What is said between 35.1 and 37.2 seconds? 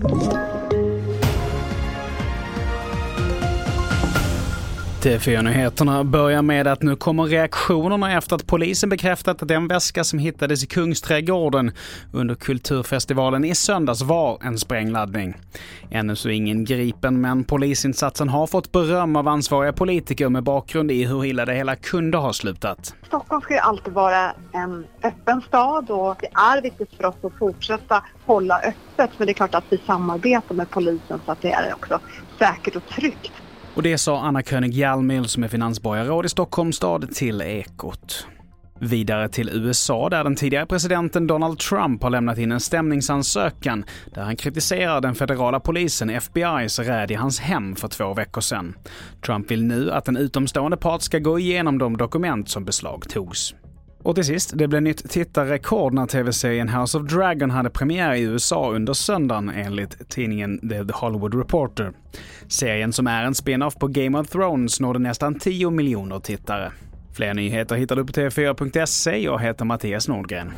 som är finansborgarråd i Stockholms stad